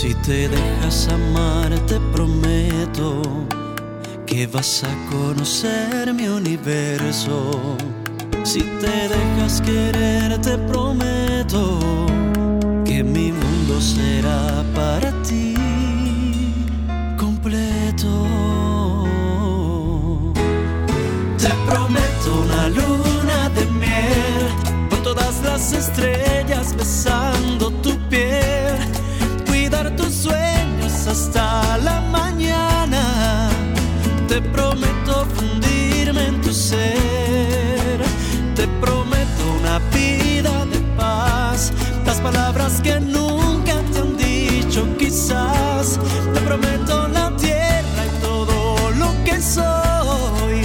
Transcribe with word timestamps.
Si 0.00 0.14
te 0.14 0.48
dejas 0.48 1.08
amar, 1.08 1.70
te 1.88 1.98
prometo 2.12 3.20
que 4.26 4.46
vas 4.46 4.84
a 4.84 5.10
conocer 5.10 6.14
mi 6.14 6.28
universo. 6.28 7.50
Si 8.44 8.60
te 8.60 9.08
dejas 9.08 9.60
querer, 9.60 10.40
te 10.40 10.56
prometo 10.56 11.80
que 12.84 13.02
mi 13.02 13.32
mundo 13.32 13.80
será 13.80 14.62
para 14.72 15.10
ti 15.24 15.56
completo. 17.16 18.24
Te 21.38 21.50
prometo 21.66 22.28
una 22.44 22.68
luna 22.68 23.48
de 23.48 23.66
miel 23.66 24.46
con 24.90 25.02
todas 25.02 25.42
las 25.42 25.72
estrellas 25.72 26.72
besando 26.76 27.67
Te 34.28 34.42
prometo 34.42 35.26
fundirme 35.34 36.26
en 36.26 36.40
tu 36.42 36.52
ser, 36.52 37.98
te 38.54 38.68
prometo 38.80 39.42
una 39.58 39.78
vida 39.90 40.66
de 40.66 40.78
paz, 40.96 41.72
las 42.04 42.20
palabras 42.20 42.80
que 42.82 43.00
nunca 43.00 43.80
te 43.92 43.98
han 43.98 44.16
dicho 44.16 44.86
quizás, 44.98 45.98
te 46.34 46.40
prometo 46.42 47.08
la 47.08 47.34
tierra 47.36 48.06
y 48.06 48.10
todo 48.20 48.90
lo 48.92 49.12
que 49.24 49.40
soy, 49.40 50.62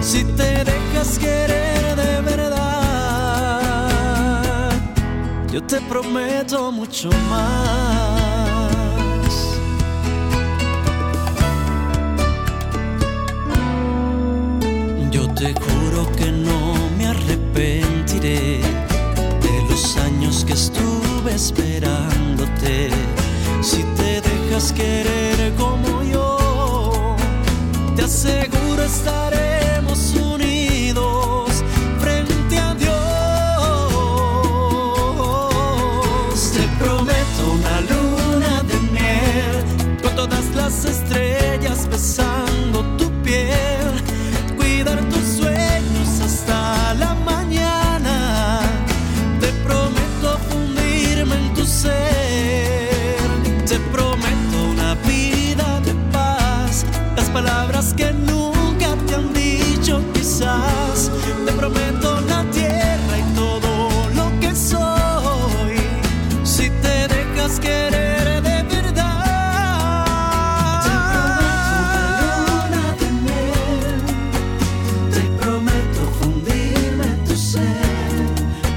si 0.00 0.24
te 0.24 0.64
dejas 0.64 1.18
querer 1.18 1.96
de 1.96 2.20
verdad, 2.20 3.62
yo 5.52 5.62
te 5.62 5.80
prometo 5.82 6.72
mucho 6.72 7.10
más. 7.30 8.07
Te 15.38 15.54
juro 15.54 16.10
que 16.16 16.32
no 16.32 16.74
me 16.96 17.06
arrepentiré 17.06 18.60
de 18.60 19.62
los 19.70 19.96
años 19.98 20.44
que 20.44 20.54
estuve 20.54 21.34
esperándote. 21.34 22.90
Si 23.62 23.84
te 23.96 24.20
dejas 24.20 24.72
querer 24.72 25.54
como 25.54 26.02
yo, 26.02 27.14
te 27.94 28.02
aseguro 28.02 28.82
estaremos 28.82 30.12
unidos 30.16 31.62
frente 32.00 32.58
a 32.58 32.74
Dios. 32.74 32.92
Te 36.52 36.66
prometo 36.82 37.52
una 37.54 37.80
luna 37.82 38.64
de 38.64 38.80
miel 38.90 39.64
con 40.02 40.16
todas 40.16 40.52
las 40.56 40.84
estrellas 40.84 41.88
besando 41.88 42.47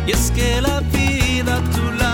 Y 0.07 0.11
es 0.13 0.31
que 0.31 0.61
la 0.61 0.79
vida 0.79 1.57
a 1.57 1.61
tu 1.71 1.91
lado 1.91 2.10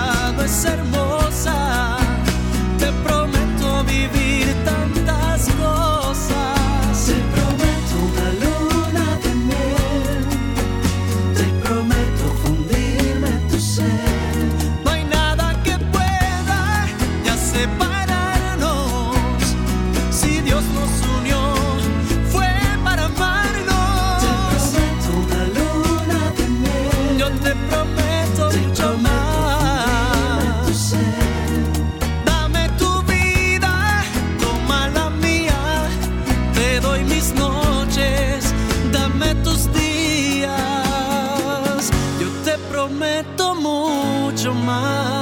días. 44.37 44.43
Yo 44.43 45.16